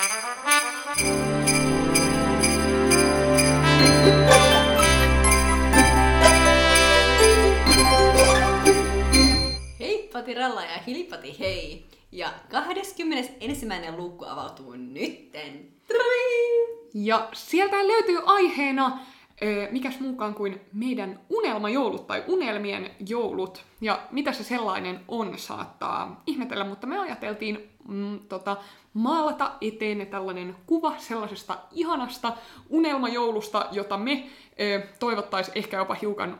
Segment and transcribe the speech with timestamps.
[0.00, 0.12] Heippa
[10.36, 11.84] Ralla ja Hilipati hei!
[12.12, 13.66] Ja 21.
[13.96, 15.68] luukku avautuu nytten.
[16.94, 18.98] Ja sieltä löytyy aiheena
[19.70, 23.64] mikäs muukaan kuin meidän unelmajoulut tai unelmien joulut.
[23.80, 28.56] Ja mitä se sellainen on, saattaa ihmetellä, mutta me ajateltiin mm, tota,
[28.94, 32.32] maalata eteen tällainen kuva sellaisesta ihanasta
[32.68, 34.26] unelmajoulusta, jota me
[34.98, 36.38] toivottaisiin ehkä jopa hiukan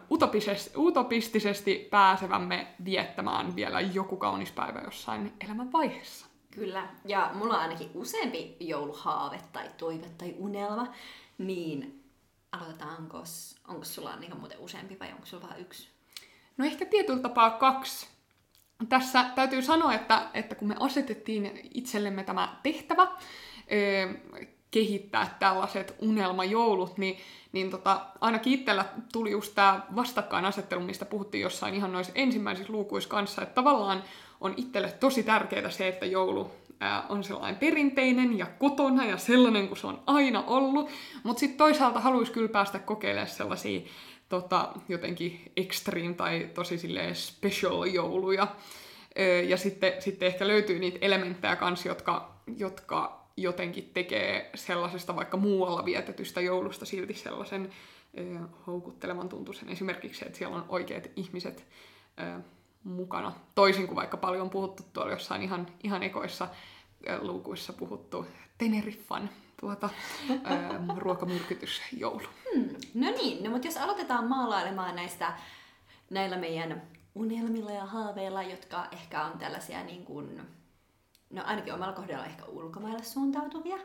[0.77, 6.27] utopistisesti pääsevämme viettämään vielä joku kaunis päivä jossain elämän vaiheessa.
[6.51, 10.87] Kyllä, ja mulla on ainakin useampi jouluhaave tai toive tai unelma,
[11.39, 12.00] niin
[12.53, 13.25] aloitetaanko,
[13.69, 15.89] onko sulla ihan muuten useampi vai onko sulla vain yksi?
[16.57, 18.07] No ehkä tietyllä tapaa kaksi.
[18.89, 23.09] Tässä täytyy sanoa, että, että kun me asetettiin itsellemme tämä tehtävä,
[24.71, 27.19] kehittää tällaiset unelmajoulut, niin,
[27.53, 33.11] niin tota, ainakin itsellä tuli just tämä vastakkainasettelu, mistä puhuttiin jossain ihan noissa ensimmäisissä luukuissa
[33.11, 34.05] kanssa, että tavallaan
[34.41, 36.51] on itselle tosi tärkeää se, että joulu
[36.81, 40.91] ää, on sellainen perinteinen ja kotona ja sellainen kuin se on aina ollut,
[41.23, 43.81] mutta sitten toisaalta haluaisi kyllä päästä kokeilemaan sellaisia
[44.29, 46.79] tota, jotenkin extreme tai tosi
[47.13, 48.47] special jouluja.
[49.49, 55.85] Ja sitten, sitten ehkä löytyy niitä elementtejä kanssa, jotka, jotka jotenkin tekee sellaisesta vaikka muualla
[55.85, 57.71] vietetystä joulusta silti sellaisen
[58.67, 59.69] houkuttelevan tuntuisen.
[59.69, 61.67] Esimerkiksi, että siellä on oikeat ihmiset
[62.85, 63.33] mukana.
[63.55, 66.49] Toisin kuin vaikka paljon puhuttu tuolla jossain ihan, ihan ekoissa
[67.21, 68.27] luukuissa puhuttu
[68.59, 69.31] Teneriffan
[69.61, 69.89] tuota,
[70.97, 72.29] ruokamyrkytysjoulu.
[72.55, 72.69] Hmm.
[72.95, 75.33] No niin, no, mutta jos aloitetaan maalailemaan näistä
[76.11, 76.83] näillä meidän
[77.15, 80.41] unelmilla ja haaveilla, jotka ehkä on tällaisia niin kuin,
[81.31, 83.79] no ainakin omalla kohdalla ehkä ulkomaille suuntautuvia.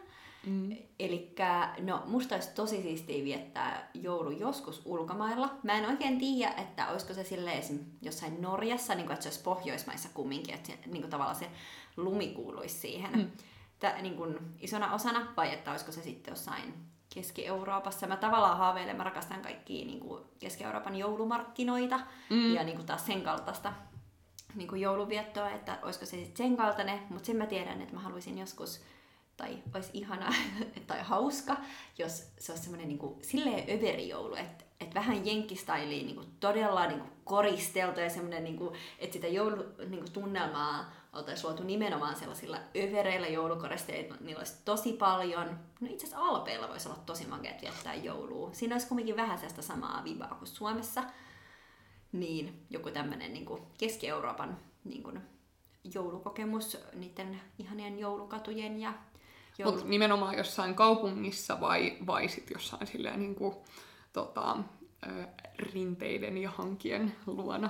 [0.45, 0.77] Mm.
[0.99, 1.35] Eli
[1.79, 5.49] no, musta olisi tosi siistiä viettää joulu joskus ulkomailla.
[5.63, 7.79] Mä en oikein tiedä, että olisiko se silleen esim.
[8.01, 11.49] jossain Norjassa, niin kuin, että se olisi Pohjoismaissa kumminkin, että se, niin kuin, tavallaan se
[11.97, 13.31] lumi kuuluisi siihen mm.
[13.79, 16.73] Tä, niin kuin, isona osana, vai että olisiko se sitten jossain
[17.13, 18.07] Keski-Euroopassa.
[18.07, 21.99] Mä tavallaan haaveilen, mä rakastan kaikkia niin kuin Keski-Euroopan joulumarkkinoita
[22.29, 22.53] mm.
[22.53, 23.73] ja niin kuin taas sen kaltaista
[24.55, 27.99] niin kuin jouluviettoa, että olisiko se sitten sen kaltainen, mutta sen mä tiedän, että mä
[27.99, 28.81] haluaisin joskus,
[29.37, 30.33] tai olisi ihana
[30.87, 31.57] tai hauska,
[31.97, 37.11] jos se olisi semmoinen niin silleen överijoulu, että et vähän jenkkistailiin niin todella niin kuin,
[37.23, 38.59] koristeltu ja semmoinen, niin
[38.99, 44.93] että sitä joulutunnelmaa niin kuin, tunnelmaa oltaisiin luotu nimenomaan sellaisilla övereillä joulukoristeilla, niillä olisi tosi
[44.93, 45.59] paljon.
[45.79, 48.49] No itse asiassa Alpeilla voisi olla tosi makeat viettää joulua.
[48.53, 51.03] Siinä olisi kuitenkin vähän sellaista samaa vibaa kuin Suomessa
[52.11, 53.45] niin joku tämmöinen niin
[53.77, 55.21] Keski-Euroopan niin kuin,
[55.93, 58.93] joulukokemus niiden ihanien joulukatujen ja.
[59.63, 63.55] Mutta nimenomaan jossain kaupungissa vai, vai sit jossain silleen niin kuin,
[64.13, 64.57] tota,
[65.57, 67.69] rinteiden ja hankien luona?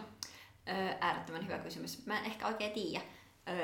[0.99, 2.05] äärettömän hyvä kysymys.
[2.05, 3.05] Mä en ehkä oikein tiedä.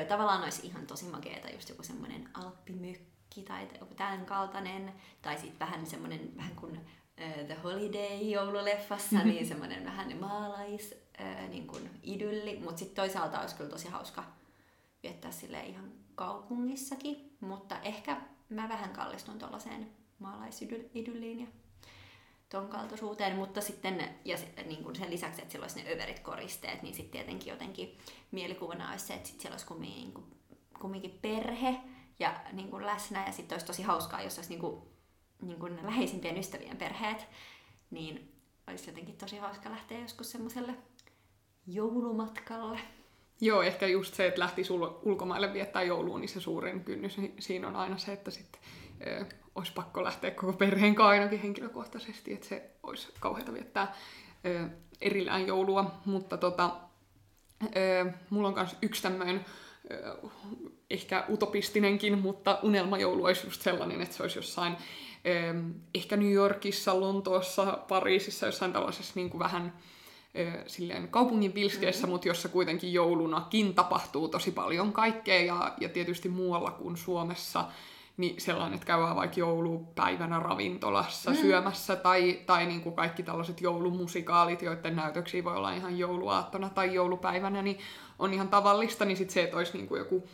[0.08, 4.94] Tavallaan olisi ihan tosi makeeta just joku semmoinen alppimykki tai joku tämän kaltainen.
[5.22, 6.80] Tai sitten vähän semmoinen vähän kuin
[7.48, 10.96] The Holiday-joululeffassa, niin semmoinen vähän maalais
[11.50, 14.24] niin kuin idylli, mutta sitten toisaalta olisi kyllä tosi hauska
[15.04, 21.48] viettää sille ihan kaupungissakin, mutta ehkä mä vähän kallistun tuollaiseen maalaisidylliin ja
[22.50, 26.20] ton kaltaisuuteen, mutta sitten, ja sitten niin kuin sen lisäksi, että siellä olisi ne överit
[26.20, 27.98] koristeet, niin sitten tietenkin jotenkin
[28.32, 30.26] mielikuvana olisi se, että sitten siellä olisi kumminkin, kuin,
[30.82, 31.78] kumminkin perhe
[32.20, 34.82] ja niin kuin läsnä, ja sitten olisi tosi hauskaa, jos olisi niin kuin
[35.42, 37.28] niin kuin läheisimpien ystävien perheet,
[37.92, 38.36] niin
[38.68, 40.76] olisi jotenkin tosi hauska lähteä joskus semmoiselle
[41.68, 42.80] joulumatkalle.
[43.42, 44.64] Joo, ehkä just se, että lähti
[45.04, 48.62] ulkomaille viettää jouluun, niin se suurin kynnys siinä on aina se, että sitten
[49.08, 49.26] ö,
[49.56, 53.96] olisi pakko lähteä koko perheen kanssa ainakin henkilökohtaisesti, että se olisi kauheata viettää
[54.46, 54.70] ö,
[55.02, 55.92] erillään joulua.
[56.06, 56.76] Mutta tota,
[57.64, 59.46] ö, mulla on myös yksi tämmöinen
[60.90, 64.78] ehkä utopistinenkin, mutta unelmajoulu olisi just sellainen, että se olisi jossain
[65.96, 69.74] ehkä New Yorkissa, Lontoossa, Pariisissa, jossain tällaisessa niin kuin vähän
[70.68, 72.12] silleen kaupungin vilskeessä, mm-hmm.
[72.12, 77.66] mutta jossa kuitenkin joulunakin tapahtuu tosi paljon kaikkea ja, ja tietysti muualla kuin Suomessa
[78.18, 81.38] niin sellainen, että käydään vaikka joulupäivänä ravintolassa mm.
[81.38, 86.94] syömässä tai, tai niin kuin kaikki tällaiset joulumusikaalit, joiden näytöksiä voi olla ihan jouluaattona tai
[86.94, 87.80] joulupäivänä, niin
[88.20, 90.28] on ihan tavallista, niin sitten se, että olisi niin kuin joku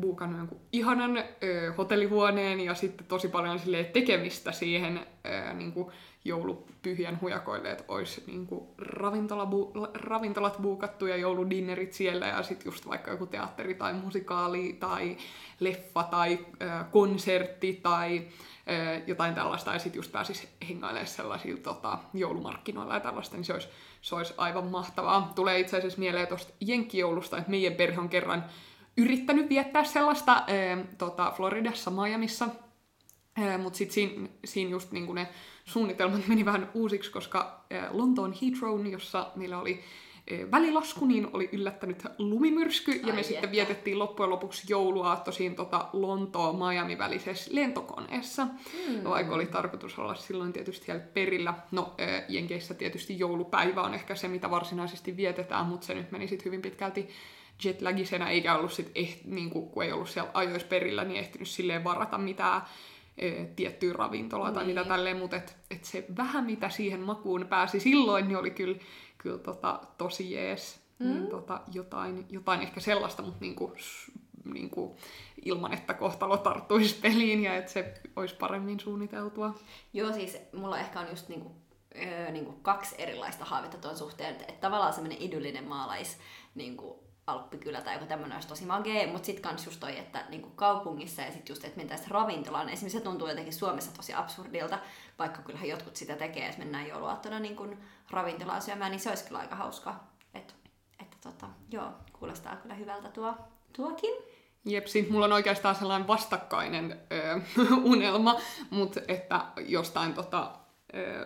[0.00, 5.90] buukannut jonkun ihanan ö, hotellihuoneen ja sitten tosi paljon silleen, tekemistä siihen ö, niin kuin
[6.24, 12.64] joulupyhien hujakoille, että olisi niin kuin ravintola, bu, ravintolat buukattu ja jouludinnerit siellä ja sitten
[12.64, 15.16] just vaikka joku teatteri tai musikaali tai
[15.60, 18.22] leffa tai ö, konsertti tai
[18.70, 23.52] ö, jotain tällaista ja sitten just pääsisi hengailemaan sellaisilla tota, joulumarkkinoilla ja tällaista, niin se
[23.52, 23.68] olisi,
[24.02, 25.32] se olisi aivan mahtavaa.
[25.34, 28.44] Tulee itse asiassa mieleen tuosta jenkkijoulusta, että meidän perhe on kerran
[28.96, 32.48] yrittänyt viettää sellaista äh, tota, Floridassa, Miamissa,
[33.38, 35.28] äh, mutta sitten siinä, siinä just niin ne
[35.64, 39.80] suunnitelmat meni vähän uusiksi, koska äh, Lontoon Heathrow, jossa meillä oli
[40.32, 45.88] äh, välilasku, niin oli yllättänyt lumimyrsky, ja me sitten vietettiin loppujen lopuksi joulua tosiin tota
[45.92, 49.04] Lontoon Miami välisessä lentokoneessa, mm.
[49.04, 51.54] vaikka oli tarkoitus olla silloin tietysti siellä perillä.
[51.70, 51.94] No,
[52.28, 56.62] Jenkeissä tietysti joulupäivä on ehkä se, mitä varsinaisesti vietetään, mutta se nyt meni sitten hyvin
[56.62, 57.08] pitkälti
[57.64, 61.48] jetlagisena, eikä ollut sit eh, niin kuin, kun ei ollut siellä ajoissa perillä, niin ehtinyt
[61.48, 62.62] silleen varata mitään
[63.18, 64.54] e, tiettyä ravintolaa niin.
[64.54, 64.88] tai mitä niin.
[64.88, 68.78] tälleen, mutta et, et se vähän mitä siihen makuun pääsi silloin, niin oli kyllä,
[69.18, 70.80] kyllä tota, tosi jees.
[70.98, 71.14] Niin mm.
[71.14, 73.72] Niin, tota, jotain, jotain ehkä sellaista, mutta niinku,
[74.44, 74.96] niinku,
[75.44, 79.54] ilman, että kohtalo tarttuisi peliin ja että se olisi paremmin suunniteltua.
[79.92, 81.52] Joo, siis mulla ehkä on just niinku,
[81.96, 86.18] öö, niinku kaksi erilaista haavetta tuon suhteen, että, että tavallaan semmoinen idyllinen maalais
[86.54, 90.50] niinku, Alppikylä tai joku tämmöinen olisi tosi magee, mutta sitten kans just toi, että niinku
[90.50, 94.78] kaupungissa ja sitten just, että mentäisiin ravintolaan, esimerkiksi se tuntuu jotenkin Suomessa tosi absurdilta,
[95.18, 97.76] vaikka kyllähän jotkut sitä tekee, jos mennään jouluaattona niinku
[98.10, 100.12] ravintolaan syömään, niin se olisi kyllä aika hauskaa.
[100.34, 100.54] Et,
[101.02, 103.34] että tota, joo, kuulostaa kyllä hyvältä tuo,
[103.72, 104.14] tuokin.
[104.64, 107.40] Jep, siitä mulla on oikeastaan sellainen vastakkainen ö,
[107.92, 108.40] unelma,
[108.70, 110.52] mutta että jostain tota,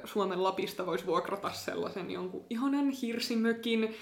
[0.05, 3.95] Suomen Lapista voisi vuokrata sellaisen jonkun ihanan hirsimökin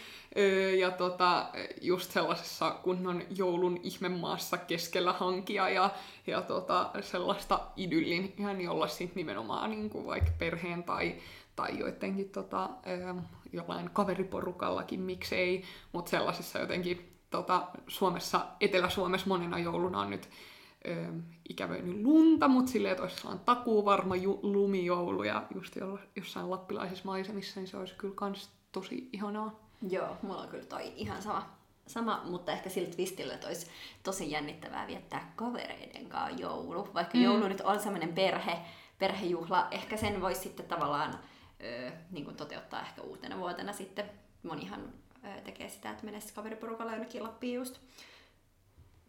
[0.79, 1.51] ja tota,
[1.81, 5.91] just sellaisessa kunnon joulun ihmemaassa keskellä hankia ja,
[6.27, 11.15] ja tota, sellaista idyllin ihan olla sitten nimenomaan niin kuin vaikka perheen tai,
[11.57, 12.71] tai joidenkin tota,
[13.53, 20.29] jollain kaveriporukallakin, miksei, mutta sellaisessa jotenkin tota, Suomessa, Etelä-Suomessa monena jouluna on nyt
[20.87, 21.13] ö,
[21.49, 25.77] ikävöinyt lunta, mutta silleen, että olisi sellainen takuuvarma ju- lumijoulu ja just
[26.17, 29.69] jossain lappilaisissa maisemissa, niin se olisi kyllä kans tosi ihanaa.
[29.91, 31.51] Joo, mulla on kyllä toi ihan sama,
[31.87, 33.67] sama mutta ehkä sillä twistillä, että olisi
[34.03, 36.89] tosi jännittävää viettää kavereiden kanssa joulu.
[36.95, 37.25] Vaikka mm.
[37.25, 38.59] joulu nyt on semmoinen perhe,
[38.99, 41.19] perhejuhla, ehkä sen voisi sitten tavallaan
[41.65, 44.11] ö, niin kuin toteuttaa ehkä uutena vuotena sitten.
[44.43, 44.93] Monihan
[45.25, 47.79] ö, tekee sitä, että menee kaveriporukalla jonnekin Lappiin just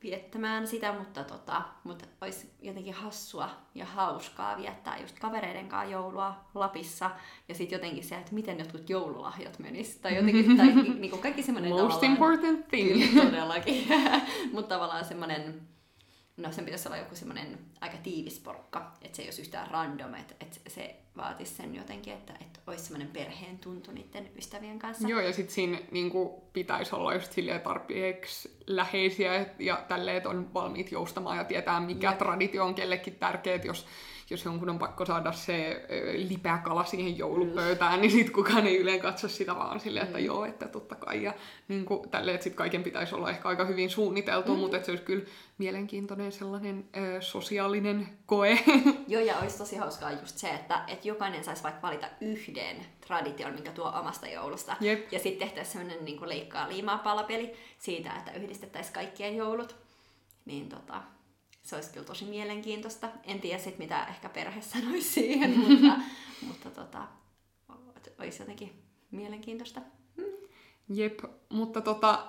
[0.03, 6.35] viettämään sitä, mutta, tota, mutta olisi jotenkin hassua ja hauskaa viettää just kavereiden kanssa joulua
[6.55, 7.11] Lapissa.
[7.49, 9.97] Ja sitten jotenkin se, että miten jotkut joululahjat menis.
[9.97, 10.67] Tai jotenkin, tai
[10.99, 13.23] niin kuin kaikki semmoinen Most important thing.
[13.23, 13.87] todellakin,
[14.53, 15.61] mutta tavallaan semmoinen
[16.37, 20.13] no sen pitäisi olla joku semmoinen aika tiivis porukka, että se ei olisi yhtään random,
[20.13, 25.07] että, että se vaatisi sen jotenkin, että, että olisi semmoinen perheen tuntu niiden ystävien kanssa.
[25.07, 30.29] Joo, ja sitten siinä niin kuin, pitäisi olla just silleen tarpeeksi läheisiä ja tälleen, että
[30.29, 32.17] on valmiit joustamaan ja tietää, mikä Jep.
[32.17, 33.85] traditio on kellekin tärkeä, jos
[34.29, 35.85] jos jonkun on pakko saada se
[36.29, 40.25] lipäkala siihen joulupöytään, niin sitten kukaan ei yleen katso sitä vaan silleen, että mm.
[40.25, 41.23] joo, että totta kai.
[41.23, 41.33] Ja
[41.67, 44.59] niin kuin, tälleen, että sitten kaiken pitäisi olla ehkä aika hyvin suunniteltu, mm.
[44.59, 45.25] mutta että se olisi kyllä
[45.57, 48.59] mielenkiintoinen sellainen ö, sosiaalinen koe.
[49.07, 53.53] Joo, ja olisi tosi hauskaa just se, että, että jokainen saisi vaikka valita yhden tradition,
[53.53, 54.75] minkä tuo omasta joulusta.
[54.81, 55.11] Jep.
[55.11, 59.75] Ja sitten tehtäisiin sellainen niin leikkaa liimaa palapeli siitä, että yhdistettäisiin kaikkien joulut.
[60.45, 61.01] Niin tota,
[61.63, 63.09] se olisi kyllä tosi mielenkiintoista.
[63.23, 65.99] En tiedä sit, mitä ehkä perhe sanoisi siihen, mutta,
[66.41, 67.07] mutta tota,
[68.19, 69.81] olisi jotenkin mielenkiintoista.
[70.17, 70.47] Hmm.
[70.89, 72.27] Jep, mutta tota,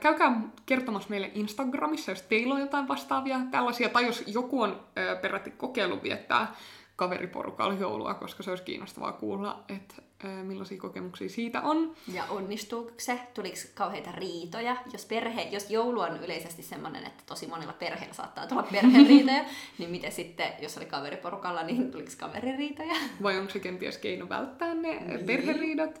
[0.00, 4.86] käykää kertomassa meille Instagramissa, jos teillä on jotain vastaavia tällaisia, tai jos joku on
[5.22, 6.54] peräti kokeillut viettää
[6.96, 9.94] kaveriporukalla joulua, koska se olisi kiinnostavaa kuulla, että
[10.42, 11.94] millaisia kokemuksia siitä on.
[12.12, 13.20] Ja onnistuuko se?
[13.34, 14.76] Tuliko kauheita riitoja?
[14.92, 19.44] Jos, perhe, jos joulu on yleisesti sellainen, että tosi monilla perheillä saattaa tulla perheriitoja,
[19.78, 22.94] niin miten sitten, jos oli kaveriporukalla, niin tuliko kaveririitoja?
[23.22, 25.26] Vai onko se kenties keino välttää ne niin.
[25.26, 26.00] perheriidot?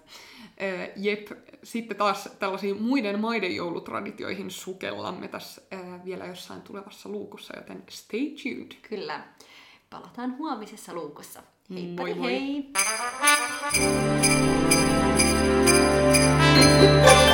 [0.96, 1.28] jep,
[1.62, 5.62] sitten taas tällaisiin muiden maiden joulutraditioihin sukellamme tässä
[6.04, 8.72] vielä jossain tulevassa luukussa, joten stay tuned.
[8.88, 9.24] Kyllä
[9.96, 11.42] palataan huomisessa luukossa.
[11.74, 12.32] Heippa moi moi.
[12.32, 12.72] hei!
[17.02, 17.25] moi.